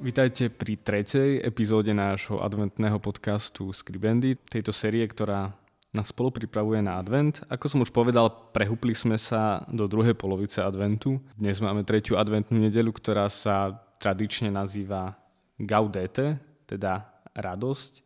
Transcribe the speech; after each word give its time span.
Vítajte 0.00 0.48
pri 0.48 0.80
tretej 0.80 1.44
epizóde 1.44 1.92
nášho 1.92 2.40
adventného 2.40 2.96
podcastu 2.96 3.68
Skribendy, 3.68 4.32
tejto 4.48 4.72
série, 4.72 5.04
ktorá 5.04 5.52
nás 5.92 6.08
spolu 6.08 6.32
pripravuje 6.32 6.80
na 6.80 6.96
advent. 6.96 7.44
Ako 7.52 7.68
som 7.68 7.84
už 7.84 7.92
povedal, 7.92 8.32
prehúpli 8.56 8.96
sme 8.96 9.20
sa 9.20 9.60
do 9.68 9.84
druhej 9.84 10.16
polovice 10.16 10.64
adventu. 10.64 11.20
Dnes 11.36 11.60
máme 11.60 11.84
tretiu 11.84 12.16
adventnú 12.16 12.56
nedelu, 12.56 12.88
ktorá 12.96 13.28
sa 13.28 13.76
tradične 14.00 14.48
nazýva 14.48 15.20
Gaudete, 15.60 16.40
teda 16.64 17.04
radosť. 17.36 18.00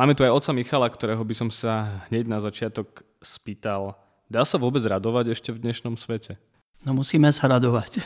Máme 0.00 0.16
tu 0.16 0.24
aj 0.24 0.32
oca 0.32 0.50
Michala, 0.56 0.88
ktorého 0.88 1.20
by 1.28 1.34
som 1.36 1.52
sa 1.52 2.08
hneď 2.08 2.24
na 2.24 2.40
začiatok 2.40 3.04
spýtal, 3.20 4.00
dá 4.32 4.48
sa 4.48 4.56
vôbec 4.56 4.80
radovať 4.80 5.36
ešte 5.36 5.52
v 5.52 5.60
dnešnom 5.60 6.00
svete? 6.00 6.40
No 6.88 6.96
musíme 6.96 7.28
sa 7.36 7.52
radovať. 7.52 8.00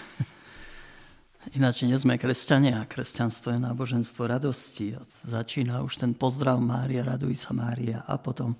Ináč 1.54 1.86
nie 1.86 1.94
sme 1.94 2.18
kresťania. 2.18 2.82
Kresťanstvo 2.90 3.54
je 3.54 3.62
náboženstvo 3.62 4.26
radosti. 4.26 4.98
Začína 5.22 5.86
už 5.86 6.02
ten 6.02 6.10
pozdrav 6.10 6.58
Mária, 6.58 7.06
raduj 7.06 7.38
sa 7.38 7.54
Mária. 7.54 8.02
A 8.10 8.18
potom 8.18 8.58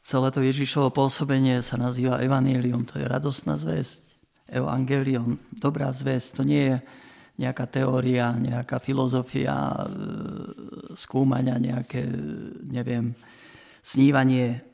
celé 0.00 0.32
to 0.32 0.40
Ježišovo 0.40 0.88
pôsobenie 0.88 1.60
sa 1.60 1.76
nazýva 1.76 2.24
Evangelium. 2.24 2.88
To 2.88 2.96
je 2.96 3.04
radostná 3.04 3.60
zväzť. 3.60 4.08
Evangelium, 4.48 5.36
dobrá 5.52 5.92
zväzť. 5.92 6.28
To 6.40 6.42
nie 6.48 6.64
je 6.72 6.76
nejaká 7.44 7.68
teória, 7.68 8.32
nejaká 8.32 8.80
filozofia, 8.80 9.52
e, 9.52 9.84
skúmania, 10.96 11.60
nejaké, 11.60 12.08
neviem, 12.72 13.12
snívanie. 13.84 14.64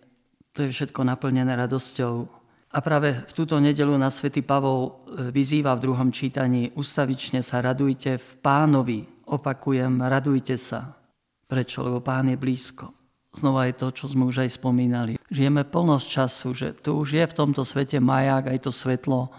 To 0.55 0.67
je 0.67 0.71
všetko 0.71 1.03
naplnené 1.03 1.55
radosťou 1.55 2.38
a 2.69 2.85
práve 2.85 3.25
v 3.25 3.33
túto 3.33 3.57
nedelu 3.57 3.97
na 3.97 4.13
svätý 4.13 4.45
Pavol 4.45 4.85
e, 4.85 5.33
vyzýva 5.33 5.73
v 5.73 5.89
druhom 5.89 6.13
čítaní 6.13 6.69
ustavične 6.77 7.41
sa 7.41 7.65
radujte 7.65 8.21
v 8.21 8.31
pánovi. 8.45 9.09
Opakujem, 9.25 10.05
radujte 10.05 10.61
sa. 10.61 10.93
Prečo? 11.49 11.81
Lebo 11.81 12.05
pán 12.05 12.29
je 12.29 12.37
blízko. 12.37 12.93
Znova 13.33 13.65
je 13.69 13.75
to, 13.77 13.89
čo 13.93 14.05
sme 14.13 14.29
už 14.29 14.45
aj 14.45 14.61
spomínali. 14.61 15.17
Žijeme 15.33 15.65
plnosť 15.65 16.07
času, 16.09 16.49
že 16.53 16.69
tu 16.77 17.01
už 17.01 17.17
je 17.17 17.25
v 17.25 17.37
tomto 17.37 17.65
svete 17.65 18.01
maják, 18.05 18.53
aj 18.53 18.69
to 18.69 18.73
svetlo, 18.73 19.33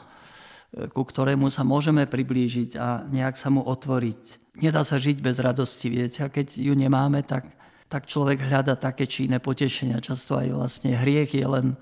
e, 0.74 0.90
ku 0.90 1.06
ktorému 1.06 1.54
sa 1.54 1.62
môžeme 1.62 2.10
priblížiť 2.10 2.82
a 2.82 3.06
nejak 3.06 3.38
sa 3.38 3.54
mu 3.54 3.62
otvoriť. 3.62 4.58
Nedá 4.58 4.82
sa 4.82 4.98
žiť 4.98 5.22
bez 5.22 5.38
radosti, 5.38 5.86
viete. 5.86 6.26
A 6.26 6.34
keď 6.34 6.58
ju 6.58 6.74
nemáme, 6.74 7.22
tak, 7.22 7.46
tak 7.94 8.10
človek 8.10 8.42
hľada 8.42 8.74
také 8.74 9.06
či 9.06 9.30
iné 9.30 9.38
potešenia. 9.38 10.02
Často 10.02 10.42
aj 10.42 10.50
vlastne 10.50 10.98
hriech 10.98 11.38
je 11.38 11.46
len 11.46 11.78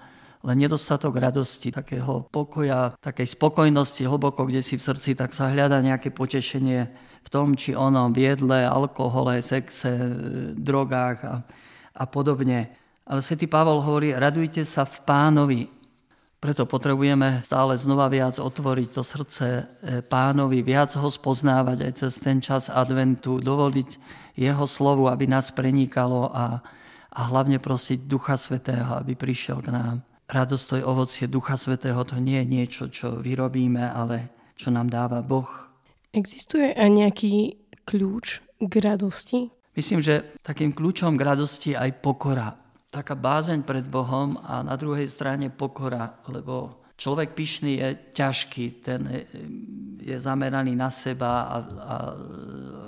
len 0.45 0.57
nedostatok 0.61 1.17
radosti, 1.17 1.73
takého 1.73 2.29
pokoja, 2.29 2.93
takej 3.01 3.33
spokojnosti 3.33 4.05
hlboko 4.05 4.45
kde 4.45 4.61
si 4.61 4.77
v 4.77 4.85
srdci, 4.85 5.17
tak 5.17 5.33
sa 5.33 5.49
hľada 5.49 5.81
nejaké 5.81 6.13
potešenie 6.13 6.79
v 7.25 7.29
tom 7.33 7.57
či 7.57 7.73
onom, 7.73 8.13
v 8.13 8.31
jedle, 8.31 8.63
alkohole, 8.63 9.41
sexe, 9.43 9.91
drogách 10.55 11.19
a, 11.27 11.35
a 11.97 12.03
podobne. 12.07 12.71
Ale 13.07 13.19
svätý 13.19 13.47
Pavol 13.47 13.83
hovorí, 13.83 14.15
radujte 14.15 14.63
sa 14.63 14.87
v 14.87 15.03
pánovi. 15.03 15.61
Preto 16.37 16.69
potrebujeme 16.69 17.41
stále 17.41 17.73
znova 17.75 18.07
viac 18.13 18.37
otvoriť 18.37 18.89
to 18.93 19.01
srdce 19.01 19.45
e, 19.47 19.63
pánovi, 20.05 20.61
viac 20.61 20.93
ho 20.95 21.09
spoznávať 21.09 21.77
aj 21.81 21.93
cez 21.97 22.13
ten 22.21 22.37
čas 22.37 22.69
adventu, 22.69 23.41
dovoliť 23.41 23.89
jeho 24.37 24.65
slovu, 24.69 25.09
aby 25.09 25.25
nás 25.25 25.49
prenikalo 25.49 26.29
a, 26.29 26.61
a 27.09 27.21
hlavne 27.27 27.57
prosiť 27.57 28.05
Ducha 28.05 28.37
Svetého, 28.37 29.01
aby 29.01 29.17
prišiel 29.17 29.65
k 29.65 29.73
nám. 29.73 30.05
Radosť 30.27 30.63
to 30.67 30.75
je 30.75 30.83
ovocie 30.83 31.25
Ducha 31.31 31.55
Svetého, 31.55 32.03
to 32.03 32.19
nie 32.19 32.43
je 32.43 32.51
niečo, 32.51 32.83
čo 32.91 33.15
vyrobíme, 33.23 33.79
ale 33.79 34.27
čo 34.59 34.67
nám 34.75 34.91
dáva 34.91 35.23
Boh. 35.23 35.47
Existuje 36.11 36.75
aj 36.75 36.89
nejaký 36.91 37.55
kľúč 37.87 38.43
k 38.59 38.73
radosti? 38.83 39.47
Myslím, 39.77 40.03
že 40.03 40.35
takým 40.43 40.75
kľúčom 40.75 41.15
k 41.15 41.23
radosti 41.23 41.69
je 41.71 41.79
aj 41.79 42.03
pokora. 42.03 42.59
Taká 42.91 43.15
bázeň 43.15 43.63
pred 43.63 43.87
Bohom 43.87 44.35
a 44.43 44.65
na 44.67 44.75
druhej 44.75 45.07
strane 45.07 45.47
pokora, 45.47 46.19
lebo 46.27 46.83
človek 46.97 47.31
pyšný 47.31 47.79
je 47.79 47.89
ťažký, 48.11 48.65
ten 48.83 49.01
je 50.01 50.17
zameraný 50.17 50.73
na 50.73 50.87
seba 50.87 51.45
a, 51.45 51.57
a 51.61 51.95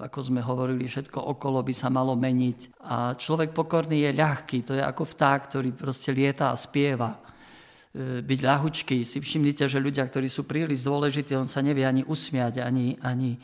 ako 0.10 0.20
sme 0.32 0.42
hovorili, 0.42 0.88
všetko 0.88 1.20
okolo 1.20 1.62
by 1.62 1.74
sa 1.76 1.92
malo 1.92 2.16
meniť. 2.16 2.80
A 2.84 3.14
človek 3.14 3.52
pokorný 3.52 4.08
je 4.08 4.16
ľahký, 4.16 4.64
to 4.64 4.74
je 4.76 4.84
ako 4.84 5.04
vták, 5.04 5.40
ktorý 5.52 5.70
proste 5.76 6.16
lieta 6.16 6.50
a 6.50 6.60
spieva. 6.60 7.28
E, 7.90 8.22
byť 8.22 8.40
ľahučký. 8.46 9.02
Si 9.02 9.18
všimnite, 9.18 9.66
že 9.66 9.82
ľudia, 9.82 10.06
ktorí 10.06 10.30
sú 10.30 10.46
príliš 10.46 10.86
dôležití, 10.86 11.34
on 11.34 11.50
sa 11.50 11.66
nevie 11.66 11.90
ani 11.90 12.06
usmiať, 12.06 12.62
ani, 12.62 13.02
ani 13.02 13.42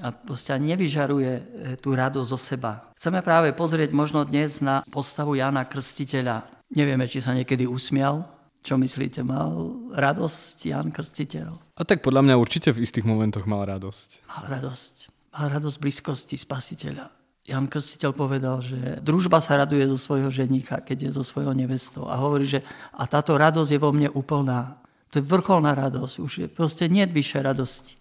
a 0.00 0.16
proste 0.16 0.56
ani 0.56 0.72
nevyžaruje 0.72 1.32
e, 1.32 1.42
tú 1.76 1.92
radosť 1.92 2.28
zo 2.32 2.40
seba. 2.40 2.88
Chceme 2.96 3.20
práve 3.20 3.52
pozrieť 3.52 3.92
možno 3.92 4.24
dnes 4.24 4.64
na 4.64 4.80
postavu 4.88 5.36
Jana 5.36 5.68
Krstiteľa. 5.68 6.48
Nevieme, 6.72 7.04
či 7.04 7.20
sa 7.20 7.36
niekedy 7.36 7.68
usmial. 7.68 8.24
Čo 8.60 8.80
myslíte, 8.80 9.24
mal 9.24 9.76
radosť 9.92 10.56
Jan 10.64 10.88
Krstiteľ? 10.88 11.76
A 11.76 11.82
tak 11.84 12.00
podľa 12.00 12.28
mňa 12.28 12.40
určite 12.40 12.72
v 12.72 12.84
istých 12.84 13.04
momentoch 13.04 13.44
mal 13.44 13.64
radosť. 13.68 14.24
Mal 14.24 14.44
radosť. 14.56 14.94
Mal 15.36 15.46
radosť 15.52 15.76
blízkosti 15.80 16.36
spasiteľa. 16.40 17.19
Jan 17.50 17.66
Krstiteľ 17.66 18.14
povedal, 18.14 18.62
že 18.62 19.02
družba 19.02 19.42
sa 19.42 19.58
raduje 19.58 19.82
zo 19.90 19.98
svojho 19.98 20.30
ženícha, 20.30 20.78
keď 20.78 21.10
je 21.10 21.18
zo 21.18 21.24
svojho 21.26 21.50
nevestou. 21.50 22.06
A 22.06 22.14
hovorí, 22.14 22.46
že 22.46 22.62
a 22.94 23.10
táto 23.10 23.34
radosť 23.34 23.74
je 23.74 23.82
vo 23.82 23.90
mne 23.90 24.06
úplná. 24.14 24.78
To 25.10 25.18
je 25.18 25.26
vrcholná 25.26 25.74
radosť. 25.74 26.14
Už 26.22 26.32
je 26.38 26.46
proste 26.46 26.86
nie 26.86 27.02
vyššie 27.02 27.42
radosti. 27.42 27.98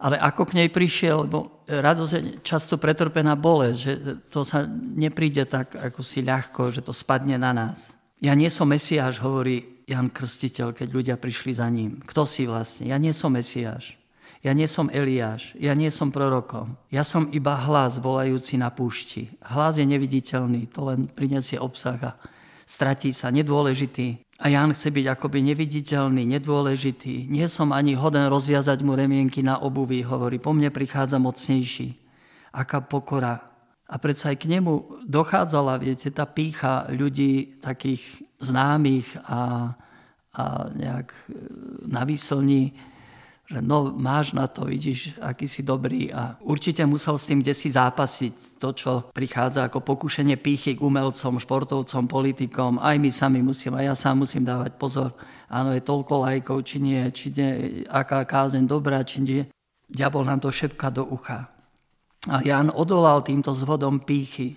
Ale 0.00 0.16
ako 0.16 0.48
k 0.48 0.64
nej 0.64 0.72
prišiel, 0.72 1.28
lebo 1.28 1.60
radosť 1.68 2.12
je 2.16 2.22
často 2.40 2.80
pretrpená 2.80 3.36
bolesť, 3.36 3.78
že 3.84 3.92
to 4.32 4.48
sa 4.48 4.64
nepríde 4.96 5.44
tak 5.44 5.76
ako 5.76 6.00
si 6.00 6.24
ľahko, 6.24 6.72
že 6.72 6.80
to 6.80 6.96
spadne 6.96 7.36
na 7.36 7.52
nás. 7.52 7.92
Ja 8.24 8.32
nie 8.32 8.48
som 8.48 8.72
Mesiáš, 8.72 9.20
hovorí 9.20 9.84
Jan 9.84 10.08
Krstiteľ, 10.08 10.72
keď 10.72 10.88
ľudia 10.88 11.16
prišli 11.20 11.52
za 11.52 11.68
ním. 11.68 12.00
Kto 12.00 12.24
si 12.24 12.48
vlastne? 12.48 12.88
Ja 12.88 12.96
nie 12.96 13.12
som 13.12 13.36
Mesiáš. 13.36 13.99
Ja 14.40 14.56
nie 14.56 14.64
som 14.64 14.88
Eliáš, 14.88 15.52
ja 15.60 15.76
nie 15.76 15.92
som 15.92 16.08
prorokom. 16.08 16.72
Ja 16.88 17.04
som 17.04 17.28
iba 17.28 17.60
hlas 17.60 18.00
volajúci 18.00 18.56
na 18.56 18.72
púšti. 18.72 19.28
Hlas 19.44 19.76
je 19.76 19.84
neviditeľný, 19.84 20.72
to 20.72 20.88
len 20.88 21.04
prinesie 21.12 21.60
obsah 21.60 22.00
a 22.00 22.16
stratí 22.64 23.12
sa, 23.12 23.28
nedôležitý. 23.28 24.16
A 24.40 24.48
Jan 24.48 24.72
chce 24.72 24.88
byť 24.88 25.06
akoby 25.12 25.44
neviditeľný, 25.44 26.24
nedôležitý. 26.24 27.28
Nie 27.28 27.52
som 27.52 27.76
ani 27.76 27.92
hoden 27.92 28.32
rozviazať 28.32 28.80
mu 28.80 28.96
remienky 28.96 29.44
na 29.44 29.60
obuvi, 29.60 30.00
hovorí, 30.00 30.40
po 30.40 30.56
mne 30.56 30.72
prichádza 30.72 31.20
mocnejší. 31.20 32.00
Aká 32.56 32.80
pokora. 32.80 33.44
A 33.84 34.00
predsa 34.00 34.32
aj 34.32 34.40
k 34.40 34.56
nemu 34.56 35.04
dochádzala, 35.04 35.76
viete, 35.84 36.08
tá 36.08 36.24
pícha 36.24 36.88
ľudí 36.88 37.60
takých 37.60 38.24
známych 38.40 39.20
a, 39.28 39.74
a 40.32 40.44
nejak 40.72 41.12
na 41.84 42.08
výslni 42.08 42.72
že 43.50 43.58
no 43.58 43.90
máš 43.90 44.30
na 44.30 44.46
to, 44.46 44.62
vidíš, 44.62 45.18
aký 45.18 45.50
si 45.50 45.66
dobrý 45.66 46.14
a 46.14 46.38
určite 46.38 46.86
musel 46.86 47.18
s 47.18 47.26
tým 47.26 47.42
si 47.50 47.66
zápasiť 47.66 48.62
to, 48.62 48.70
čo 48.70 48.90
prichádza 49.10 49.66
ako 49.66 49.82
pokušenie 49.82 50.38
pýchy 50.38 50.78
k 50.78 50.84
umelcom, 50.86 51.42
športovcom, 51.42 52.06
politikom, 52.06 52.78
aj 52.78 52.96
my 53.02 53.10
sami 53.10 53.42
musíme, 53.42 53.82
aj 53.82 53.86
ja 53.90 53.94
sám 53.98 54.22
musím 54.22 54.46
dávať 54.46 54.78
pozor, 54.78 55.18
áno, 55.50 55.74
je 55.74 55.82
toľko 55.82 56.14
lajkov, 56.30 56.62
či 56.62 56.78
nie, 56.78 57.02
či 57.10 57.34
nie, 57.34 57.82
aká 57.90 58.22
kázeň 58.22 58.70
dobrá, 58.70 59.02
či 59.02 59.18
nie. 59.18 59.42
Diabol 59.90 60.22
nám 60.22 60.38
to 60.38 60.54
šepka 60.54 60.94
do 60.94 61.02
ucha. 61.02 61.50
A 62.30 62.38
Jan 62.46 62.70
odolal 62.70 63.26
týmto 63.26 63.50
zvodom 63.50 64.06
pýchy. 64.06 64.54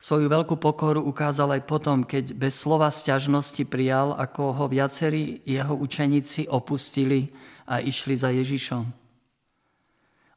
Svoju 0.00 0.32
veľkú 0.32 0.56
pokoru 0.56 1.04
ukázal 1.04 1.60
aj 1.60 1.68
potom, 1.68 2.08
keď 2.08 2.32
bez 2.32 2.56
slova 2.56 2.88
sťažnosti 2.88 3.68
prijal, 3.68 4.16
ako 4.16 4.56
ho 4.56 4.64
viacerí 4.64 5.44
jeho 5.44 5.76
učeníci 5.76 6.48
opustili 6.48 7.28
a 7.68 7.84
išli 7.84 8.16
za 8.16 8.32
Ježišom. 8.32 8.84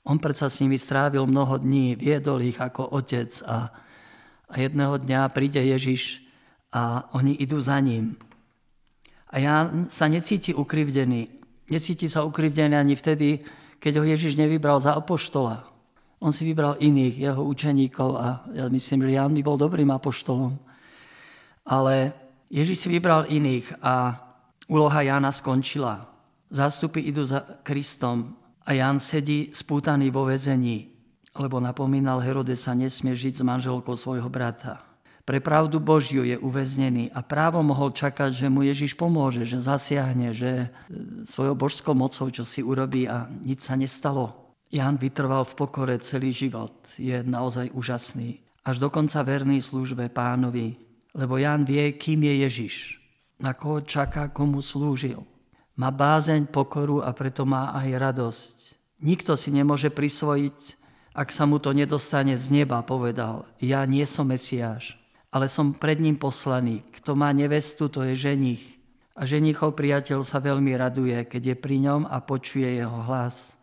On 0.04 0.20
predsa 0.20 0.52
s 0.52 0.60
nimi 0.60 0.76
strávil 0.76 1.24
mnoho 1.24 1.64
dní, 1.64 1.96
viedol 1.96 2.44
ich 2.44 2.60
ako 2.60 2.92
otec 2.92 3.40
a, 3.48 3.72
a 4.52 4.56
jedného 4.60 5.00
dňa 5.00 5.32
príde 5.32 5.64
Ježiš 5.64 6.20
a 6.76 7.08
oni 7.16 7.40
idú 7.40 7.64
za 7.64 7.80
ním. 7.80 8.20
A 9.32 9.40
ja 9.40 9.72
sa 9.88 10.12
necíti 10.12 10.52
ukrivdený. 10.52 11.40
necíti 11.72 12.12
sa 12.12 12.28
ukrivdený 12.28 12.76
ani 12.76 13.00
vtedy, 13.00 13.48
keď 13.80 14.04
ho 14.04 14.04
Ježiš 14.04 14.36
nevybral 14.36 14.84
za 14.84 14.92
apoštola. 14.92 15.73
On 16.24 16.32
si 16.32 16.48
vybral 16.48 16.80
iných, 16.80 17.20
jeho 17.20 17.44
učeníkov 17.44 18.10
a 18.16 18.48
ja 18.56 18.72
myslím, 18.72 19.04
že 19.04 19.20
Jan 19.20 19.36
by 19.36 19.44
bol 19.44 19.60
dobrým 19.60 19.92
apoštolom. 19.92 20.56
Ale 21.68 22.16
Ježiš 22.48 22.88
si 22.88 22.88
vybral 22.88 23.28
iných 23.28 23.84
a 23.84 24.24
úloha 24.72 25.04
Jana 25.04 25.36
skončila. 25.36 26.08
Zástupy 26.48 27.04
idú 27.04 27.28
za 27.28 27.44
Kristom 27.68 28.40
a 28.64 28.72
Jan 28.72 29.04
sedí 29.04 29.52
spútaný 29.52 30.16
vo 30.16 30.24
vezení, 30.24 30.96
lebo 31.36 31.60
napomínal 31.60 32.24
Herode 32.24 32.56
sa 32.56 32.72
nesmie 32.72 33.12
žiť 33.12 33.42
s 33.42 33.44
manželkou 33.44 34.00
svojho 34.00 34.32
brata. 34.32 34.80
Pre 35.24 35.40
pravdu 35.44 35.80
Božiu 35.80 36.24
je 36.24 36.40
uväznený 36.40 37.12
a 37.12 37.24
právo 37.24 37.64
mohol 37.64 37.96
čakať, 37.96 38.32
že 38.32 38.48
mu 38.52 38.64
Ježiš 38.64 38.96
pomôže, 38.96 39.48
že 39.48 39.60
zasiahne, 39.60 40.36
že 40.36 40.52
e, 40.52 40.68
svojou 41.24 41.56
božskou 41.56 41.96
mocou 41.96 42.28
čo 42.28 42.44
si 42.44 42.60
urobí 42.60 43.08
a 43.08 43.32
nič 43.40 43.64
sa 43.64 43.80
nestalo. 43.80 44.43
Jan 44.74 44.98
vytrval 44.98 45.46
v 45.46 45.54
pokore 45.54 45.96
celý 46.02 46.34
život. 46.34 46.74
Je 46.98 47.22
naozaj 47.22 47.70
úžasný. 47.78 48.42
Až 48.66 48.82
dokonca 48.82 49.22
verný 49.22 49.62
službe 49.62 50.10
pánovi. 50.10 50.74
Lebo 51.14 51.38
Jan 51.38 51.62
vie, 51.62 51.94
kým 51.94 52.26
je 52.26 52.34
Ježiš. 52.42 52.76
Na 53.38 53.54
koho 53.54 53.86
čaká, 53.86 54.34
komu 54.34 54.66
slúžil. 54.66 55.22
Má 55.78 55.94
bázeň, 55.94 56.50
pokoru 56.50 57.06
a 57.06 57.14
preto 57.14 57.46
má 57.46 57.70
aj 57.78 57.90
radosť. 58.02 58.58
Nikto 59.06 59.38
si 59.38 59.54
nemôže 59.54 59.94
prisvojiť, 59.94 60.82
ak 61.14 61.30
sa 61.30 61.46
mu 61.46 61.62
to 61.62 61.70
nedostane 61.78 62.34
z 62.34 62.50
neba, 62.50 62.82
povedal. 62.82 63.46
Ja 63.62 63.86
nie 63.86 64.10
som 64.10 64.34
Mesiáš 64.34 64.98
ale 65.34 65.50
som 65.50 65.74
pred 65.74 65.98
ním 65.98 66.16
poslaný. 66.16 66.86
Kto 66.94 67.18
má 67.18 67.34
nevestu, 67.34 67.90
to 67.90 68.06
je 68.06 68.14
ženich. 68.14 68.62
A 69.18 69.26
ženichov 69.26 69.74
priateľ 69.74 70.22
sa 70.22 70.38
veľmi 70.38 70.78
raduje, 70.78 71.18
keď 71.26 71.54
je 71.54 71.56
pri 71.58 71.82
ňom 71.82 72.06
a 72.06 72.22
počuje 72.22 72.78
jeho 72.78 73.02
hlas. 73.10 73.58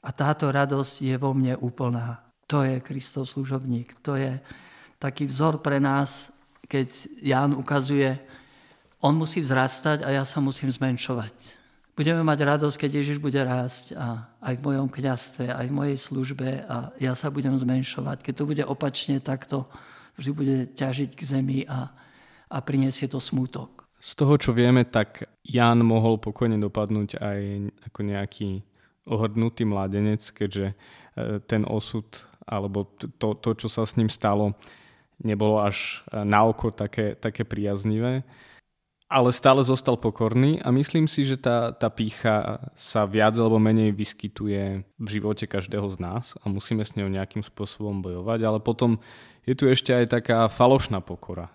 A 0.00 0.10
táto 0.12 0.48
radosť 0.48 0.94
je 1.04 1.16
vo 1.20 1.36
mne 1.36 1.56
úplná. 1.60 2.24
To 2.48 2.64
je 2.64 2.80
Kristov 2.80 3.28
služobník. 3.28 4.00
To 4.02 4.16
je 4.16 4.40
taký 4.98 5.28
vzor 5.28 5.60
pre 5.60 5.80
nás, 5.80 6.32
keď 6.68 6.88
Ján 7.20 7.52
ukazuje, 7.56 8.20
on 9.00 9.16
musí 9.16 9.40
vzrastať 9.40 10.04
a 10.04 10.12
ja 10.12 10.24
sa 10.28 10.44
musím 10.44 10.68
zmenšovať. 10.68 11.60
Budeme 11.96 12.24
mať 12.24 12.38
radosť, 12.48 12.76
keď 12.80 12.90
Ježiš 13.02 13.18
bude 13.20 13.36
rásť 13.36 13.92
a 13.92 14.24
aj 14.40 14.56
v 14.56 14.64
mojom 14.72 14.88
kniazstve, 14.88 15.52
aj 15.52 15.66
v 15.68 15.76
mojej 15.76 15.98
službe 16.00 16.48
a 16.64 16.96
ja 16.96 17.12
sa 17.12 17.28
budem 17.28 17.52
zmenšovať. 17.56 18.24
Keď 18.24 18.34
to 18.36 18.48
bude 18.48 18.64
opačne, 18.64 19.20
tak 19.20 19.44
to 19.44 19.68
vždy 20.16 20.30
bude 20.32 20.56
ťažiť 20.76 21.10
k 21.12 21.22
zemi 21.24 21.60
a, 21.68 21.92
a 22.48 22.56
priniesie 22.64 23.04
to 23.04 23.20
smútok. 23.20 23.84
Z 24.00 24.16
toho, 24.16 24.40
čo 24.40 24.56
vieme, 24.56 24.88
tak 24.88 25.28
Jan 25.44 25.84
mohol 25.84 26.16
pokojne 26.16 26.56
dopadnúť 26.56 27.20
aj 27.20 27.40
ako 27.92 28.00
nejaký 28.00 28.64
ohrdnutý 29.08 29.64
mladenec, 29.64 30.20
keďže 30.32 30.72
e, 30.72 30.74
ten 31.44 31.64
osud 31.68 32.06
alebo 32.50 32.88
to, 33.18 33.38
to, 33.38 33.50
čo 33.54 33.68
sa 33.70 33.86
s 33.86 33.94
ním 33.94 34.10
stalo, 34.10 34.58
nebolo 35.22 35.62
až 35.62 36.02
e, 36.10 36.24
na 36.26 36.42
oko 36.44 36.74
také, 36.74 37.14
také 37.14 37.46
priaznivé. 37.46 38.26
Ale 39.10 39.34
stále 39.34 39.66
zostal 39.66 39.98
pokorný 39.98 40.62
a 40.62 40.70
myslím 40.70 41.10
si, 41.10 41.26
že 41.26 41.34
tá, 41.34 41.74
tá 41.74 41.90
pícha 41.90 42.62
sa 42.78 43.02
viac 43.10 43.34
alebo 43.42 43.58
menej 43.58 43.90
vyskytuje 43.90 44.86
v 44.86 45.08
živote 45.10 45.50
každého 45.50 45.90
z 45.90 45.96
nás 45.98 46.38
a 46.38 46.46
musíme 46.46 46.86
s 46.86 46.94
ňou 46.94 47.10
nejakým 47.10 47.42
spôsobom 47.42 48.06
bojovať, 48.06 48.38
ale 48.46 48.58
potom 48.62 49.02
je 49.42 49.58
tu 49.58 49.66
ešte 49.66 49.90
aj 49.90 50.14
taká 50.14 50.46
falošná 50.46 51.02
pokora. 51.02 51.50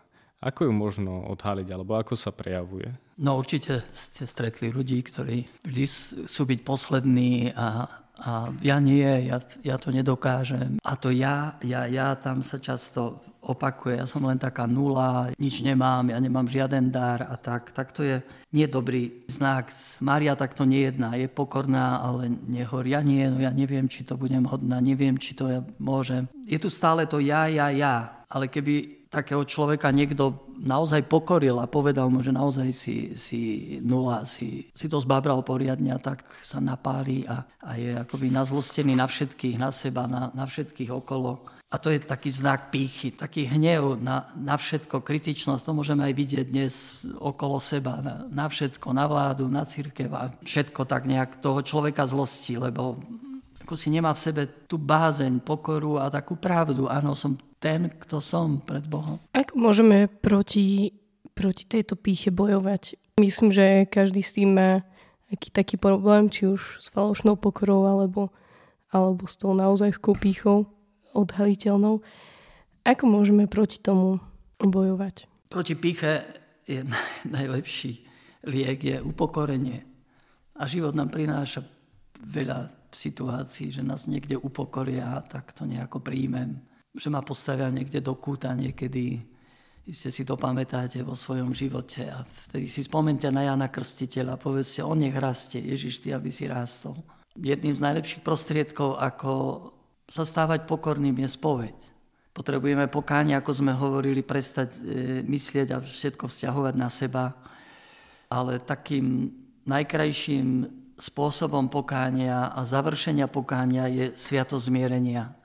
Ako 0.45 0.69
ju 0.69 0.73
možno 0.77 1.25
odhaliť, 1.33 1.67
alebo 1.73 1.97
ako 1.97 2.13
sa 2.13 2.29
prejavuje? 2.29 2.93
No 3.17 3.41
určite 3.41 3.81
ste 3.89 4.29
stretli 4.29 4.69
ľudí, 4.69 5.01
ktorí 5.01 5.65
vždy 5.65 5.85
sú 6.29 6.45
byť 6.45 6.59
poslední 6.61 7.49
a, 7.57 7.89
a 8.21 8.53
ja 8.61 8.77
nie, 8.77 9.25
ja, 9.25 9.41
ja 9.65 9.75
to 9.81 9.89
nedokážem. 9.89 10.77
A 10.85 10.93
to 10.93 11.09
ja, 11.09 11.57
ja, 11.65 11.89
ja, 11.89 12.13
tam 12.13 12.45
sa 12.45 12.61
často 12.61 13.25
opakuje, 13.45 14.01
ja 14.01 14.05
som 14.09 14.25
len 14.25 14.41
taká 14.41 14.65
nula, 14.65 15.29
nič 15.37 15.61
nemám, 15.61 16.09
ja 16.09 16.17
nemám 16.17 16.49
žiaden 16.49 16.89
dar 16.89 17.25
a 17.25 17.37
tak. 17.37 17.73
Tak 17.73 17.93
to 17.93 18.01
je 18.05 18.21
nie 18.53 18.65
dobrý 18.69 19.25
znak. 19.29 19.73
Mária 20.01 20.37
takto 20.37 20.65
nejedná, 20.65 21.17
je 21.17 21.29
pokorná, 21.29 22.01
ale 22.01 22.29
nehorí. 22.29 22.93
Ja 22.93 23.01
nie, 23.01 23.25
no 23.29 23.41
ja 23.41 23.49
neviem, 23.49 23.89
či 23.89 24.05
to 24.05 24.17
budem 24.17 24.45
hodná, 24.45 24.77
neviem, 24.77 25.17
či 25.17 25.33
to 25.33 25.49
ja 25.49 25.61
môžem. 25.81 26.29
Je 26.45 26.57
tu 26.61 26.69
stále 26.69 27.09
to 27.09 27.17
ja, 27.17 27.49
ja, 27.49 27.69
ja. 27.73 28.25
Ale 28.25 28.49
keby 28.49 29.04
takého 29.15 29.47
človeka 29.47 29.95
niekto 29.95 30.35
naozaj 30.59 31.07
pokoril 31.07 31.63
a 31.63 31.71
povedal 31.71 32.11
mu, 32.11 32.19
že 32.19 32.35
naozaj 32.35 32.69
si, 32.75 33.15
si 33.15 33.39
nula, 33.79 34.27
si, 34.27 34.67
si 34.75 34.91
to 34.91 34.99
zbabral 34.99 35.39
poriadne 35.39 35.95
a 35.95 36.03
tak 36.03 36.27
sa 36.43 36.59
napáli 36.59 37.23
a, 37.23 37.47
a 37.63 37.79
je 37.79 37.95
akoby 37.95 38.27
nazlostený 38.27 38.99
na 38.99 39.07
všetkých, 39.07 39.55
na 39.55 39.71
seba, 39.71 40.03
na, 40.11 40.35
na 40.35 40.43
všetkých 40.43 40.91
okolo 40.91 41.55
a 41.65 41.81
to 41.81 41.91
je 41.91 41.99
taký 41.99 42.31
znak 42.31 42.71
pýchy, 42.71 43.11
taký 43.11 43.49
hnev 43.51 43.99
na, 43.99 44.31
na 44.37 44.55
všetko, 44.55 45.03
kritičnosť. 45.03 45.65
To 45.65 45.75
môžeme 45.75 46.07
aj 46.07 46.13
vidieť 46.13 46.45
dnes 46.47 47.03
okolo 47.19 47.59
seba, 47.59 47.99
na, 47.99 48.29
na 48.31 48.45
všetko, 48.47 48.95
na 48.95 49.09
vládu, 49.09 49.51
na 49.51 49.67
církev 49.67 50.07
a 50.13 50.31
všetko 50.39 50.87
tak 50.87 51.03
nejak 51.03 51.43
toho 51.43 51.59
človeka 51.65 52.07
zlosti, 52.07 52.55
lebo 52.55 53.01
ako 53.65 53.73
si 53.73 53.89
nemá 53.89 54.13
v 54.13 54.21
sebe 54.21 54.43
tú 54.69 54.77
bázeň, 54.77 55.41
pokoru 55.41 55.97
a 55.97 56.13
takú 56.13 56.37
pravdu. 56.37 56.85
Áno, 56.85 57.17
som 57.17 57.33
ten, 57.57 57.89
kto 57.97 58.21
som 58.21 58.61
pred 58.61 58.85
Bohom. 58.85 59.17
Ako 59.33 59.57
môžeme 59.57 60.05
proti, 60.05 60.93
proti 61.33 61.65
tejto 61.65 61.97
píche 61.97 62.29
bojovať? 62.29 62.93
Myslím, 63.17 63.49
že 63.49 63.89
každý 63.89 64.21
s 64.21 64.37
tým 64.37 64.53
má 64.53 64.85
aký 65.33 65.49
taký 65.49 65.81
problém, 65.81 66.29
či 66.29 66.45
už 66.45 66.77
s 66.77 66.93
falošnou 66.93 67.41
pokorou, 67.41 67.89
alebo, 67.89 68.29
alebo 68.93 69.25
s 69.25 69.33
tou 69.33 69.57
naozaj 69.57 69.97
pýchou 70.21 70.69
odhaliteľnou. 71.17 72.05
Ako 72.85 73.03
môžeme 73.09 73.49
proti 73.49 73.81
tomu 73.81 74.21
bojovať? 74.61 75.25
Proti 75.49 75.73
píche 75.73 76.21
je 76.69 76.85
najlepší 77.35 78.05
liek, 78.45 78.77
je 78.77 79.01
upokorenie. 79.01 79.81
A 80.53 80.69
život 80.69 80.93
nám 80.93 81.09
prináša 81.09 81.65
veľa 82.21 82.74
situácií, 82.95 83.69
že 83.69 83.83
nás 83.83 84.07
niekde 84.07 84.39
upokoria, 84.39 85.19
tak 85.27 85.51
to 85.51 85.67
nejako 85.67 85.99
príjmem. 85.99 86.63
Že 86.95 87.11
ma 87.11 87.21
postavia 87.21 87.67
niekde 87.67 87.99
do 87.99 88.15
kúta 88.15 88.55
niekedy, 88.55 89.19
ste 89.85 90.09
si 90.09 90.25
to 90.25 90.33
pamätáte 90.33 91.03
vo 91.05 91.13
svojom 91.13 91.53
živote 91.53 92.09
a 92.09 92.25
vtedy 92.49 92.65
si 92.65 92.81
spomente 92.81 93.29
na 93.29 93.45
Jana 93.45 93.69
Krstiteľa 93.69 94.41
povedzte, 94.41 94.81
on 94.81 94.97
nech 94.97 95.13
rastie, 95.13 95.61
Ježiš, 95.61 96.01
ty, 96.01 96.09
aby 96.09 96.33
si 96.33 96.49
rástol. 96.49 96.97
Jedným 97.37 97.77
z 97.77 97.83
najlepších 97.85 98.25
prostriedkov, 98.25 98.97
ako 98.97 99.31
sa 100.09 100.25
stávať 100.25 100.65
pokorným 100.65 101.21
je 101.21 101.29
spoveď. 101.29 101.77
Potrebujeme 102.35 102.91
pokáň, 102.91 103.39
ako 103.39 103.51
sme 103.55 103.71
hovorili, 103.71 104.19
prestať 104.19 104.75
e, 104.75 105.23
myslieť 105.23 105.67
a 105.71 105.77
všetko 105.79 106.27
vzťahovať 106.27 106.73
na 106.75 106.89
seba. 106.91 107.31
Ale 108.27 108.59
takým 108.59 109.31
najkrajším 109.63 110.67
spôsobom 110.95 111.67
pokánia 111.67 112.51
a 112.51 112.63
završenia 112.63 113.27
pokánia 113.27 113.87
je 113.91 114.15
sviato 114.15 114.55
zmierenia. 114.55 115.35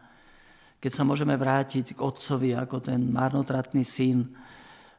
Keď 0.80 0.92
sa 0.94 1.02
môžeme 1.04 1.36
vrátiť 1.36 1.94
k 1.96 2.00
otcovi 2.00 2.56
ako 2.56 2.80
ten 2.80 3.12
marnotratný 3.12 3.84
syn 3.84 4.30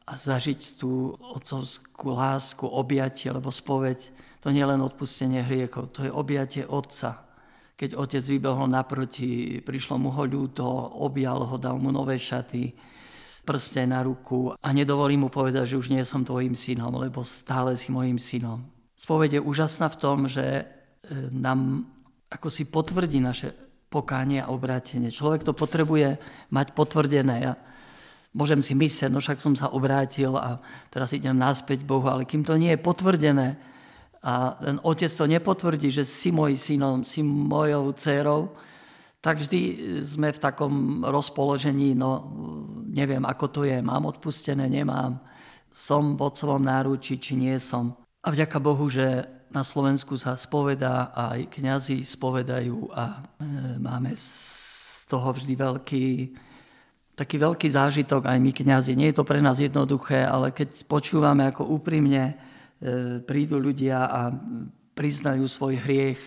a 0.06 0.14
zažiť 0.14 0.78
tú 0.78 1.16
otcovskú 1.18 2.14
lásku, 2.14 2.68
objatie, 2.68 3.32
lebo 3.34 3.50
spoveď 3.50 4.12
to 4.42 4.54
nie 4.54 4.62
je 4.62 4.70
len 4.70 4.82
odpustenie 4.82 5.42
hriechov, 5.42 5.94
to 5.94 6.06
je 6.06 6.12
objatie 6.12 6.68
otca 6.68 7.32
keď 7.82 7.98
otec 7.98 8.22
vybehol 8.22 8.70
naproti, 8.70 9.58
prišlo 9.66 9.98
mu 9.98 10.14
ho 10.14 10.22
ľúto, 10.30 10.62
objal 11.02 11.42
ho, 11.42 11.58
dal 11.58 11.82
mu 11.82 11.90
nové 11.90 12.22
šaty, 12.22 12.78
prste 13.42 13.90
na 13.90 14.06
ruku 14.06 14.54
a 14.54 14.68
nedovolí 14.70 15.18
mu 15.18 15.34
povedať, 15.34 15.74
že 15.74 15.82
už 15.82 15.90
nie 15.90 16.06
som 16.06 16.22
tvojim 16.22 16.54
synom, 16.54 16.94
lebo 16.94 17.26
stále 17.26 17.74
si 17.74 17.90
mojim 17.90 18.22
synom. 18.22 18.62
Spoveď 19.02 19.42
je 19.42 19.42
úžasná 19.42 19.90
v 19.90 19.98
tom, 19.98 20.30
že 20.30 20.46
e, 20.46 20.64
nám 21.34 21.90
ako 22.30 22.54
si 22.54 22.70
potvrdí 22.70 23.18
naše 23.18 23.50
pokánie 23.90 24.46
a 24.46 24.54
obrátenie. 24.54 25.10
Človek 25.10 25.42
to 25.42 25.58
potrebuje 25.58 26.22
mať 26.54 26.68
potvrdené. 26.78 27.36
Ja 27.42 27.54
môžem 28.38 28.62
si 28.62 28.78
myslieť, 28.78 29.10
no 29.10 29.18
však 29.18 29.42
som 29.42 29.58
sa 29.58 29.74
obrátil 29.74 30.38
a 30.38 30.62
teraz 30.94 31.12
idem 31.18 31.34
naspäť 31.34 31.82
Bohu, 31.82 32.06
ale 32.06 32.30
kým 32.30 32.46
to 32.46 32.56
nie 32.56 32.78
je 32.78 32.86
potvrdené, 32.86 33.58
a 34.22 34.54
ten 34.54 34.78
otec 34.86 35.10
to 35.10 35.26
nepotvrdí, 35.26 35.90
že 35.90 36.06
si 36.06 36.30
môj 36.30 36.54
synom, 36.54 37.02
si 37.02 37.26
mojou 37.26 37.90
dcerou, 37.98 38.54
tak 39.18 39.42
vždy 39.42 39.62
sme 40.06 40.30
v 40.30 40.38
takom 40.38 41.02
rozpoložení, 41.02 41.98
no 41.98 42.30
neviem, 42.86 43.26
ako 43.26 43.46
to 43.50 43.62
je, 43.66 43.82
mám 43.82 44.06
odpustené, 44.06 44.70
nemám, 44.70 45.18
som 45.74 46.14
v 46.14 46.22
otcovom 46.22 46.62
náručí, 46.62 47.18
či 47.18 47.34
nie 47.34 47.58
som. 47.58 47.98
A 48.22 48.28
vďaka 48.30 48.58
Bohu, 48.62 48.86
že 48.90 49.26
na 49.50 49.66
Slovensku 49.66 50.16
sa 50.16 50.38
spovedá 50.38 51.12
aj 51.12 51.50
kňazi 51.52 52.06
spovedajú 52.06 52.94
a 52.94 53.18
e, 53.18 53.20
máme 53.82 54.14
z 54.14 54.28
toho 55.10 55.34
vždy 55.34 55.54
veľký, 55.58 56.08
taký 57.18 57.36
veľký 57.42 57.68
zážitok 57.68 58.30
aj 58.30 58.38
my 58.40 58.52
kňazi. 58.54 58.96
Nie 58.96 59.12
je 59.12 59.20
to 59.20 59.28
pre 59.28 59.42
nás 59.42 59.58
jednoduché, 59.60 60.24
ale 60.24 60.54
keď 60.54 60.86
počúvame 60.88 61.50
ako 61.50 61.68
úprimne 61.68 62.52
E, 62.82 63.22
prídu 63.22 63.62
ľudia 63.62 64.10
a 64.10 64.34
priznajú 64.98 65.46
svoj 65.46 65.78
hriech, 65.86 66.18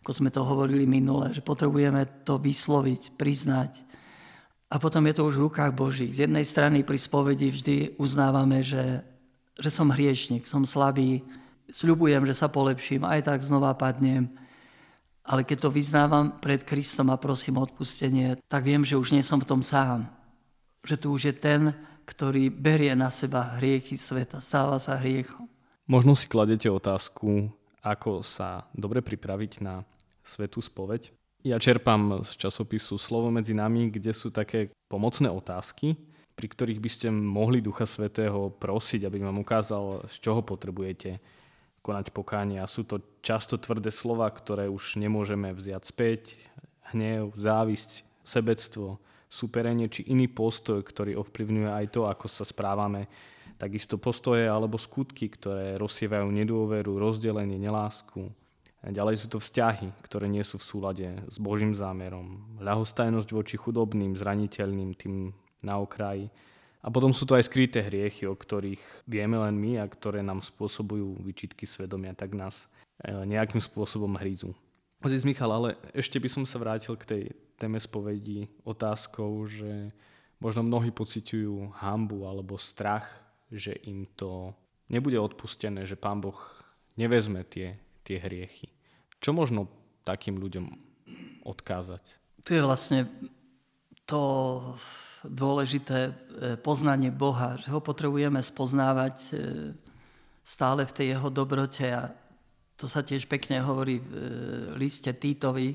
ako 0.00 0.10
sme 0.16 0.32
to 0.32 0.40
hovorili 0.40 0.88
minule, 0.88 1.28
že 1.36 1.44
potrebujeme 1.44 2.24
to 2.24 2.40
vysloviť, 2.40 3.12
priznať. 3.20 3.84
A 4.72 4.80
potom 4.80 5.04
je 5.04 5.12
to 5.12 5.28
už 5.28 5.36
v 5.36 5.44
rukách 5.52 5.72
Božích. 5.76 6.16
Z 6.16 6.24
jednej 6.24 6.48
strany 6.48 6.80
pri 6.80 6.96
spovedi 6.96 7.52
vždy 7.52 8.00
uznávame, 8.00 8.64
že, 8.64 9.04
že 9.58 9.70
som 9.74 9.90
hriešnik, 9.90 10.46
som 10.46 10.62
slabý, 10.62 11.26
sľubujem, 11.68 12.24
že 12.30 12.34
sa 12.38 12.48
polepším, 12.48 13.04
aj 13.04 13.26
tak 13.26 13.42
znova 13.42 13.74
padnem. 13.74 14.30
Ale 15.28 15.44
keď 15.44 15.68
to 15.68 15.74
vyznávam 15.74 16.40
pred 16.40 16.64
Kristom 16.64 17.12
a 17.12 17.20
prosím 17.20 17.60
o 17.60 17.66
odpustenie, 17.66 18.40
tak 18.48 18.64
viem, 18.64 18.80
že 18.80 18.96
už 18.96 19.12
nie 19.12 19.20
som 19.20 19.36
v 19.36 19.48
tom 19.50 19.60
sám. 19.60 20.08
Že 20.86 20.96
tu 20.96 21.06
už 21.12 21.22
je 21.28 21.34
ten, 21.36 21.76
ktorý 22.08 22.48
berie 22.48 22.96
na 22.96 23.12
seba 23.12 23.60
hriechy 23.60 24.00
sveta, 24.00 24.40
stáva 24.40 24.80
sa 24.80 24.96
hriechom. 24.96 25.44
Možno 25.84 26.16
si 26.16 26.24
kladete 26.24 26.72
otázku, 26.72 27.52
ako 27.84 28.24
sa 28.24 28.64
dobre 28.72 29.04
pripraviť 29.04 29.60
na 29.60 29.84
svetú 30.24 30.64
spoveď. 30.64 31.12
Ja 31.44 31.60
čerpám 31.60 32.24
z 32.24 32.48
časopisu 32.48 32.96
Slovo 32.96 33.28
medzi 33.28 33.52
nami, 33.52 33.92
kde 33.92 34.16
sú 34.16 34.32
také 34.32 34.72
pomocné 34.88 35.28
otázky, 35.28 35.96
pri 36.38 36.46
ktorých 36.46 36.78
by 36.78 36.90
ste 36.90 37.10
mohli 37.10 37.58
Ducha 37.58 37.82
Svetého 37.82 38.54
prosiť, 38.54 39.10
aby 39.10 39.18
vám 39.18 39.42
ukázal, 39.42 40.06
z 40.06 40.16
čoho 40.22 40.46
potrebujete 40.46 41.18
konať 41.82 42.14
pokánie. 42.14 42.62
A 42.62 42.70
sú 42.70 42.86
to 42.86 43.02
často 43.26 43.58
tvrdé 43.58 43.90
slova, 43.90 44.30
ktoré 44.30 44.70
už 44.70 45.02
nemôžeme 45.02 45.50
vziať 45.50 45.82
späť. 45.82 46.38
Hnev, 46.94 47.34
závisť, 47.34 48.06
sebectvo, 48.22 49.02
superenie 49.26 49.90
či 49.90 50.06
iný 50.06 50.30
postoj, 50.30 50.78
ktorý 50.78 51.18
ovplyvňuje 51.18 51.70
aj 51.74 51.86
to, 51.90 52.06
ako 52.06 52.30
sa 52.30 52.46
správame. 52.46 53.10
Takisto 53.58 53.98
postoje 53.98 54.46
alebo 54.46 54.78
skutky, 54.78 55.26
ktoré 55.26 55.74
rozsievajú 55.74 56.30
nedôveru, 56.30 57.02
rozdelenie, 57.02 57.58
nelásku. 57.58 58.30
A 58.86 58.94
ďalej 58.94 59.26
sú 59.26 59.26
to 59.26 59.42
vzťahy, 59.42 59.90
ktoré 60.06 60.30
nie 60.30 60.46
sú 60.46 60.62
v 60.62 60.68
súlade 60.70 61.08
s 61.26 61.36
Božím 61.42 61.74
zámerom. 61.74 62.46
Ľahostajnosť 62.62 63.28
voči 63.34 63.58
chudobným, 63.58 64.14
zraniteľným, 64.14 64.94
tým 64.94 65.34
na 65.62 65.78
okraji 65.78 66.30
a 66.78 66.88
potom 66.94 67.10
sú 67.10 67.26
to 67.26 67.34
aj 67.34 67.50
skryté 67.50 67.82
hriechy, 67.82 68.24
o 68.24 68.38
ktorých 68.38 68.80
vieme 69.04 69.34
len 69.34 69.58
my 69.58 69.82
a 69.82 69.90
ktoré 69.90 70.22
nám 70.22 70.46
spôsobujú 70.46 71.18
vyčitky 71.26 71.66
svedomia, 71.66 72.14
tak 72.14 72.38
nás 72.38 72.70
e, 73.02 73.10
nejakým 73.10 73.58
spôsobom 73.58 74.14
hrízu. 74.14 74.54
Ozic 75.02 75.26
Michal, 75.26 75.50
ale 75.50 75.68
ešte 75.94 76.22
by 76.22 76.28
som 76.30 76.44
sa 76.46 76.58
vrátil 76.62 76.94
k 76.94 77.04
tej 77.06 77.22
téme 77.58 77.82
spovedi 77.82 78.46
otázkou, 78.62 79.46
že 79.50 79.90
možno 80.38 80.62
mnohí 80.62 80.94
pociťujú 80.94 81.74
hambu 81.82 82.30
alebo 82.30 82.54
strach, 82.58 83.10
že 83.50 83.74
im 83.86 84.06
to 84.14 84.54
nebude 84.86 85.18
odpustené, 85.18 85.82
že 85.82 85.98
Pán 85.98 86.22
Boh 86.22 86.38
nevezme 86.94 87.42
tie, 87.42 87.74
tie 88.06 88.22
hriechy. 88.22 88.70
Čo 89.18 89.34
možno 89.34 89.66
takým 90.06 90.38
ľuďom 90.38 90.66
odkázať? 91.42 92.02
Tu 92.46 92.54
je 92.54 92.62
vlastne 92.62 93.10
to 94.06 94.22
dôležité 95.26 95.98
e, 96.08 96.12
poznanie 96.60 97.10
Boha, 97.10 97.58
že 97.58 97.74
ho 97.74 97.82
potrebujeme 97.82 98.38
spoznávať 98.38 99.16
e, 99.30 99.32
stále 100.46 100.86
v 100.86 100.94
tej 100.94 101.06
jeho 101.18 101.28
dobrote 101.32 101.86
a 101.90 102.14
to 102.78 102.86
sa 102.86 103.02
tiež 103.02 103.26
pekne 103.26 103.58
hovorí 103.58 103.98
v 103.98 104.10
e, 104.14 104.20
liste 104.78 105.10
Týtovi, 105.10 105.74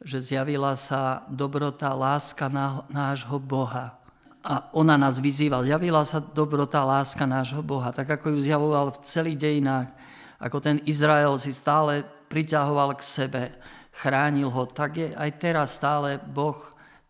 že 0.00 0.24
zjavila 0.24 0.72
sa 0.80 1.28
dobrota, 1.28 1.92
láska 1.92 2.48
nášho 2.88 3.36
Boha. 3.36 4.00
A 4.40 4.72
ona 4.72 4.96
nás 4.96 5.20
vyzýva, 5.20 5.60
zjavila 5.60 6.00
sa 6.08 6.16
dobrota, 6.16 6.80
láska 6.80 7.28
nášho 7.28 7.60
Boha, 7.60 7.92
tak 7.92 8.08
ako 8.08 8.32
ju 8.32 8.38
zjavoval 8.40 8.96
v 8.96 9.02
celých 9.04 9.36
dejinách, 9.36 9.92
ako 10.40 10.56
ten 10.64 10.80
Izrael 10.88 11.36
si 11.36 11.52
stále 11.52 12.08
priťahoval 12.32 12.96
k 12.96 13.02
sebe, 13.04 13.42
chránil 13.92 14.48
ho, 14.48 14.64
tak 14.64 14.96
je 14.96 15.12
aj 15.12 15.30
teraz 15.36 15.76
stále 15.76 16.16
Boh 16.16 16.56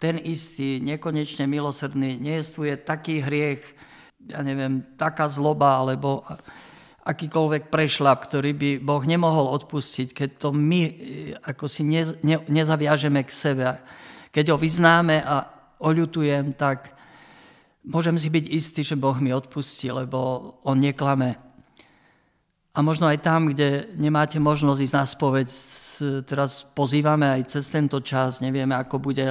ten 0.00 0.16
istý, 0.16 0.80
nekonečne 0.80 1.44
milosrdný, 1.44 2.16
nejestvuje 2.16 2.80
taký 2.80 3.20
hriech, 3.20 3.60
ja 4.32 4.40
neviem, 4.40 4.80
taká 4.96 5.28
zloba, 5.28 5.76
alebo 5.76 6.24
akýkoľvek 7.04 7.68
prešlap, 7.68 8.24
ktorý 8.24 8.56
by 8.56 8.70
Boh 8.80 9.04
nemohol 9.04 9.52
odpustiť, 9.60 10.08
keď 10.16 10.30
to 10.40 10.48
my 10.56 10.80
e, 10.88 10.92
ako 11.36 11.68
si 11.68 11.84
ne, 11.84 12.16
ne, 12.24 12.40
nezaviažeme 12.48 13.20
k 13.24 13.30
sebe. 13.32 13.68
Keď 14.32 14.52
ho 14.52 14.56
vyznáme 14.56 15.20
a 15.20 15.44
oľutujem, 15.80 16.56
tak 16.56 16.96
môžem 17.84 18.16
si 18.16 18.32
byť 18.32 18.44
istý, 18.48 18.80
že 18.80 19.00
Boh 19.00 19.16
mi 19.20 19.36
odpustí, 19.36 19.92
lebo 19.92 20.52
on 20.64 20.80
neklame. 20.80 21.36
A 22.72 22.78
možno 22.80 23.08
aj 23.10 23.20
tam, 23.20 23.52
kde 23.52 23.90
nemáte 24.00 24.40
možnosť 24.40 24.80
ísť 24.80 24.96
na 24.96 25.04
spoveď 25.04 25.48
teraz 26.26 26.66
pozývame 26.74 27.28
aj 27.28 27.56
cez 27.56 27.68
tento 27.68 28.00
čas, 28.00 28.40
nevieme, 28.40 28.74
ako 28.74 28.98
bude 28.98 29.24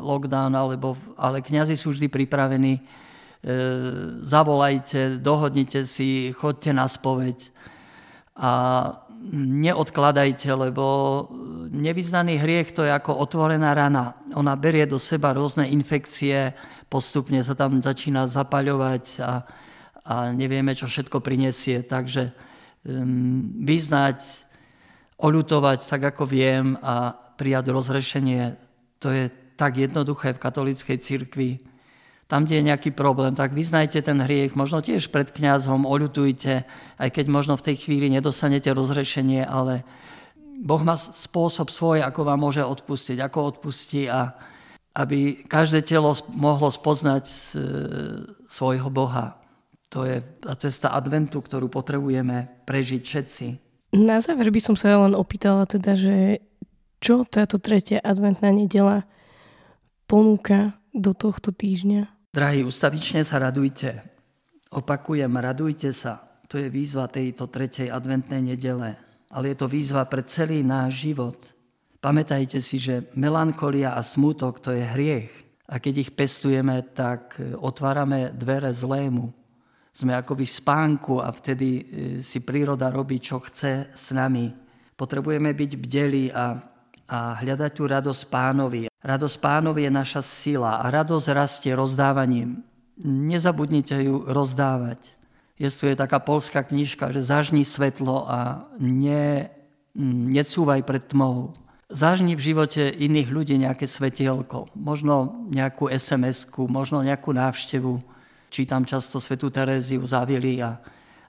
lockdown, 0.00 0.54
alebo, 0.54 0.96
ale 1.18 1.42
kňazi 1.42 1.76
sú 1.76 1.92
vždy 1.92 2.08
pripravení. 2.08 2.78
E, 2.78 2.82
zavolajte, 4.22 5.18
dohodnite 5.18 5.82
si, 5.84 6.30
chodte 6.30 6.70
na 6.70 6.86
spoveď 6.86 7.50
a 8.38 8.52
neodkladajte, 9.32 10.50
lebo 10.50 10.84
nevyznaný 11.70 12.42
hriech 12.42 12.74
to 12.74 12.82
je 12.82 12.90
ako 12.90 13.22
otvorená 13.22 13.70
rana. 13.74 14.18
Ona 14.34 14.58
berie 14.58 14.86
do 14.86 14.98
seba 14.98 15.30
rôzne 15.30 15.70
infekcie, 15.70 16.54
postupne 16.90 17.38
sa 17.46 17.54
tam 17.54 17.78
začína 17.78 18.26
zapaľovať 18.26 19.04
a, 19.22 19.30
a 20.02 20.14
nevieme, 20.34 20.74
čo 20.74 20.90
všetko 20.90 21.22
prinesie. 21.22 21.86
Takže 21.86 22.34
um, 22.84 23.62
vyznať 23.62 24.50
oľutovať 25.22 25.86
tak, 25.86 26.02
ako 26.12 26.26
viem 26.26 26.74
a 26.82 27.14
prijať 27.14 27.70
rozrešenie. 27.70 28.58
To 28.98 29.08
je 29.14 29.30
tak 29.54 29.78
jednoduché 29.78 30.34
v 30.34 30.42
katolíckej 30.42 30.98
cirkvi. 30.98 31.50
Tam, 32.26 32.48
kde 32.48 32.58
je 32.58 32.68
nejaký 32.72 32.90
problém, 32.96 33.36
tak 33.36 33.52
vyznajte 33.52 34.00
ten 34.02 34.18
hriech, 34.18 34.56
možno 34.56 34.80
tiež 34.80 35.12
pred 35.12 35.28
kňazom, 35.30 35.84
oľutujte, 35.84 36.64
aj 36.96 37.08
keď 37.12 37.26
možno 37.28 37.54
v 37.60 37.66
tej 37.70 37.76
chvíli 37.86 38.08
nedostanete 38.08 38.72
rozrešenie, 38.72 39.44
ale 39.44 39.84
Boh 40.62 40.80
má 40.80 40.96
spôsob 40.96 41.68
svoj, 41.68 42.00
ako 42.00 42.20
vám 42.24 42.40
môže 42.40 42.64
odpustiť, 42.64 43.20
ako 43.20 43.38
odpustí 43.52 44.08
a 44.08 44.32
aby 44.96 45.44
každé 45.44 45.84
telo 45.84 46.12
mohlo 46.32 46.68
spoznať 46.72 47.24
e, 47.24 47.36
svojho 48.48 48.88
Boha. 48.92 49.36
To 49.92 50.08
je 50.08 50.24
tá 50.40 50.56
cesta 50.56 50.92
adventu, 50.96 51.40
ktorú 51.44 51.68
potrebujeme 51.68 52.64
prežiť 52.64 53.02
všetci. 53.04 53.46
Na 53.92 54.24
záver 54.24 54.48
by 54.48 54.56
som 54.56 54.72
sa 54.72 54.96
len 54.96 55.12
opýtala 55.12 55.68
teda, 55.68 55.92
že 55.92 56.40
čo 56.96 57.28
táto 57.28 57.60
tretia 57.60 58.00
adventná 58.00 58.48
nedela 58.48 59.04
ponúka 60.08 60.80
do 60.96 61.12
tohto 61.12 61.52
týždňa? 61.52 62.32
Drahí, 62.32 62.64
ustavične 62.64 63.20
sa 63.20 63.36
radujte. 63.36 64.00
Opakujem, 64.72 65.28
radujte 65.28 65.92
sa. 65.92 66.24
To 66.48 66.56
je 66.56 66.72
výzva 66.72 67.04
tejto 67.12 67.52
tretej 67.52 67.92
adventnej 67.92 68.40
nedele. 68.40 68.96
Ale 69.28 69.52
je 69.52 69.56
to 69.60 69.68
výzva 69.68 70.08
pre 70.08 70.24
celý 70.24 70.64
náš 70.64 71.12
život. 71.12 71.36
Pamätajte 72.00 72.64
si, 72.64 72.80
že 72.80 73.12
melancholia 73.12 73.92
a 73.92 74.00
smutok 74.00 74.64
to 74.64 74.72
je 74.72 74.88
hriech. 74.88 75.32
A 75.68 75.76
keď 75.76 76.08
ich 76.08 76.10
pestujeme, 76.16 76.80
tak 76.96 77.36
otvárame 77.60 78.32
dvere 78.32 78.72
zlému 78.72 79.41
sme 79.92 80.16
akoby 80.16 80.48
v 80.48 80.56
spánku 80.56 81.20
a 81.20 81.28
vtedy 81.28 81.68
e, 81.68 81.82
si 82.24 82.40
príroda 82.40 82.88
robí, 82.88 83.20
čo 83.20 83.44
chce 83.44 83.92
s 83.92 84.06
nami. 84.16 84.48
Potrebujeme 84.96 85.52
byť 85.52 85.70
bdelí 85.76 86.32
a, 86.32 86.56
a 87.12 87.18
hľadať 87.44 87.72
tú 87.76 87.84
radosť 87.84 88.22
pánovi. 88.32 88.88
Radosť 88.88 89.36
pánovi 89.36 89.84
je 89.84 89.92
naša 89.92 90.22
sila 90.24 90.80
a 90.80 90.88
radosť 90.88 91.28
rastie 91.36 91.72
rozdávaním. 91.76 92.64
Nezabudnite 93.04 94.00
ju 94.00 94.24
rozdávať. 94.24 95.20
Je 95.60 95.68
tu 95.68 95.84
je 95.86 95.94
taká 95.94 96.18
polská 96.18 96.64
knižka, 96.64 97.12
že 97.12 97.22
zažni 97.22 97.62
svetlo 97.62 98.24
a 98.24 98.66
ne, 98.80 99.52
necúvaj 100.32 100.82
pred 100.88 101.04
tmou. 101.04 101.52
Zažni 101.92 102.32
v 102.32 102.40
živote 102.50 102.88
iných 102.88 103.28
ľudí 103.28 103.54
nejaké 103.60 103.84
svetielko, 103.84 104.72
možno 104.72 105.44
nejakú 105.52 105.92
SMS-ku, 105.92 106.64
možno 106.64 107.04
nejakú 107.04 107.36
návštevu, 107.36 108.00
čítam 108.52 108.84
často 108.84 109.16
svetú 109.16 109.48
Teréziu 109.48 110.04
z 110.04 110.12
Avily 110.12 110.60
a 110.60 110.76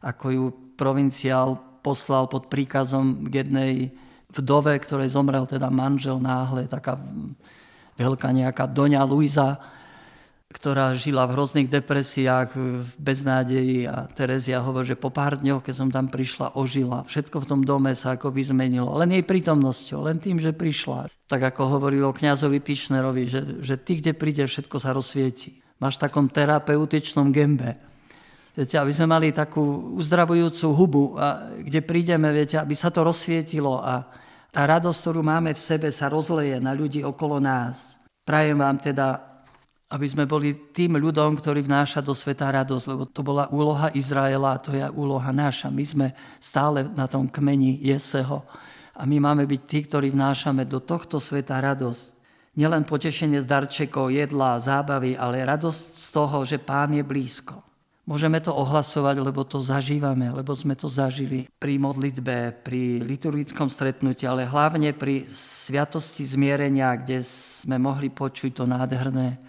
ako 0.03 0.25
ju 0.27 0.45
provinciál 0.75 1.55
poslal 1.79 2.27
pod 2.27 2.51
príkazom 2.51 3.31
k 3.31 3.47
jednej 3.47 3.73
vdove, 4.35 4.75
ktorej 4.83 5.15
zomrel 5.15 5.47
teda 5.47 5.71
manžel 5.71 6.19
náhle, 6.19 6.67
taká 6.67 6.99
veľká 7.95 8.27
nejaká 8.35 8.67
Doňa 8.67 9.07
Luisa, 9.07 9.55
ktorá 10.53 10.93
žila 10.93 11.25
v 11.25 11.33
hrozných 11.33 11.71
depresiách, 11.71 12.53
v 12.53 12.85
beznádeji 12.99 13.89
a 13.89 14.05
Terezia 14.11 14.61
hovorí, 14.61 14.93
že 14.93 14.99
po 14.99 15.09
pár 15.09 15.39
dňoch, 15.39 15.65
keď 15.65 15.75
som 15.75 15.89
tam 15.89 16.11
prišla, 16.11 16.53
ožila. 16.59 17.07
Všetko 17.09 17.41
v 17.41 17.49
tom 17.49 17.61
dome 17.65 17.97
sa 17.97 18.19
akoby 18.19 18.45
zmenilo. 18.45 18.93
Len 19.01 19.17
jej 19.17 19.25
prítomnosťou, 19.25 20.05
len 20.05 20.21
tým, 20.21 20.37
že 20.37 20.53
prišla. 20.53 21.09
Tak 21.25 21.41
ako 21.41 21.79
hovoril 21.79 22.05
o 22.05 22.13
kňazovi 22.13 22.61
Tišnerovi, 22.61 23.23
že, 23.25 23.41
že 23.65 23.81
ty, 23.81 23.97
kde 23.97 24.13
príde, 24.13 24.45
všetko 24.45 24.77
sa 24.77 24.93
rozsvieti 24.93 25.62
máš 25.77 25.97
v 25.97 26.03
takom 26.09 26.25
terapeutičnom 26.29 27.33
gembe. 27.33 27.77
Viete, 28.53 28.77
aby 28.77 28.93
sme 28.93 29.09
mali 29.09 29.33
takú 29.33 29.97
uzdravujúcu 29.97 30.67
hubu, 30.77 31.03
a 31.17 31.49
kde 31.57 31.81
prídeme, 31.81 32.29
viete, 32.29 32.61
aby 32.61 32.77
sa 32.77 32.93
to 32.93 33.01
rozsvietilo 33.01 33.81
a 33.81 34.05
tá 34.53 34.69
radosť, 34.69 34.99
ktorú 35.01 35.25
máme 35.25 35.57
v 35.57 35.61
sebe, 35.61 35.89
sa 35.89 36.05
rozleje 36.05 36.61
na 36.61 36.77
ľudí 36.77 37.01
okolo 37.01 37.41
nás. 37.41 37.97
Prajem 38.21 38.61
vám 38.61 38.77
teda, 38.77 39.17
aby 39.89 40.05
sme 40.05 40.29
boli 40.29 40.69
tým 40.69 41.01
ľudom, 41.01 41.33
ktorý 41.41 41.65
vnáša 41.65 42.05
do 42.05 42.13
sveta 42.13 42.53
radosť, 42.53 42.85
lebo 42.93 43.09
to 43.09 43.25
bola 43.25 43.49
úloha 43.49 43.89
Izraela 43.97 44.53
a 44.53 44.61
to 44.61 44.69
je 44.69 44.85
úloha 44.93 45.33
naša. 45.33 45.73
My 45.73 45.81
sme 45.81 46.07
stále 46.37 46.85
na 46.93 47.09
tom 47.09 47.25
kmeni 47.25 47.81
Jeseho 47.81 48.45
a 48.93 49.09
my 49.09 49.17
máme 49.17 49.49
byť 49.49 49.61
tí, 49.65 49.81
ktorí 49.89 50.13
vnášame 50.13 50.69
do 50.69 50.77
tohto 50.77 51.17
sveta 51.17 51.57
radosť. 51.57 52.12
Nielen 52.53 52.85
potešenie 52.85 53.41
z 53.41 53.49
darčekov, 53.49 54.13
jedla, 54.13 54.61
zábavy, 54.61 55.17
ale 55.17 55.41
radosť 55.41 55.97
z 55.97 56.07
toho, 56.13 56.37
že 56.45 56.61
Pán 56.61 56.93
je 56.93 57.01
blízko. 57.01 57.65
Môžeme 58.05 58.37
to 58.43 58.53
ohlasovať, 58.53 59.15
lebo 59.23 59.41
to 59.47 59.63
zažívame, 59.63 60.29
lebo 60.29 60.53
sme 60.53 60.75
to 60.75 60.85
zažili 60.91 61.49
pri 61.57 61.79
modlitbe, 61.79 62.61
pri 62.61 63.01
liturgickom 63.01 63.71
stretnutí, 63.71 64.27
ale 64.27 64.45
hlavne 64.45 64.93
pri 64.93 65.25
sviatosti 65.33 66.27
zmierenia, 66.27 66.93
kde 66.99 67.23
sme 67.25 67.79
mohli 67.79 68.11
počuť 68.13 68.59
to 68.59 68.69
nádherné. 68.69 69.39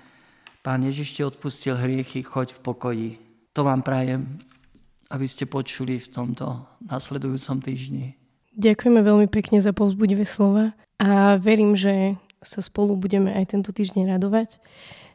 Pán 0.64 0.80
Ježiš 0.86 1.18
ti 1.18 1.22
odpustil 1.26 1.76
hriechy, 1.76 2.24
choď 2.24 2.56
v 2.56 2.60
pokoji. 2.62 3.10
To 3.52 3.68
vám 3.68 3.84
prajem, 3.84 4.40
aby 5.12 5.26
ste 5.28 5.44
počuli 5.44 6.00
v 6.00 6.08
tomto 6.08 6.64
nasledujúcom 6.88 7.60
týždni. 7.60 8.16
Ďakujeme 8.54 9.02
veľmi 9.02 9.28
pekne 9.28 9.60
za 9.60 9.74
povzbudivé 9.76 10.24
slova 10.24 10.72
a 10.96 11.36
verím, 11.42 11.74
že 11.74 12.16
sa 12.44 12.60
spolu 12.62 12.94
budeme 12.94 13.32
aj 13.32 13.56
tento 13.56 13.72
týždeň 13.72 14.14
radovať. 14.16 14.60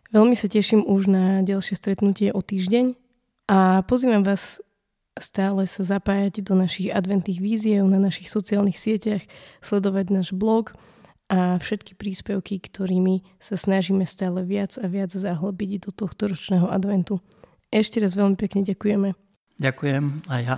Veľmi 0.10 0.34
sa 0.34 0.50
teším 0.50 0.84
už 0.84 1.08
na 1.08 1.26
ďalšie 1.46 1.78
stretnutie 1.78 2.34
o 2.34 2.42
týždeň 2.42 2.98
a 3.46 3.86
pozývam 3.86 4.26
vás 4.26 4.58
stále 5.22 5.68
sa 5.70 5.86
zapájať 5.86 6.42
do 6.42 6.58
našich 6.58 6.90
adventných 6.90 7.38
víziev 7.38 7.86
na 7.86 8.02
našich 8.02 8.32
sociálnych 8.32 8.80
sieťach, 8.80 9.22
sledovať 9.62 10.06
náš 10.10 10.30
blog 10.34 10.74
a 11.30 11.62
všetky 11.62 11.94
príspevky, 11.94 12.58
ktorými 12.58 13.22
sa 13.38 13.54
snažíme 13.54 14.02
stále 14.10 14.42
viac 14.42 14.74
a 14.82 14.90
viac 14.90 15.14
zahlbiť 15.14 15.86
do 15.86 15.90
tohto 15.94 16.34
ročného 16.34 16.66
adventu. 16.66 17.22
Ešte 17.70 18.02
raz 18.02 18.18
veľmi 18.18 18.34
pekne 18.34 18.66
ďakujeme. 18.66 19.14
Ďakujem 19.62 20.26
aj 20.26 20.42
ja. 20.42 20.58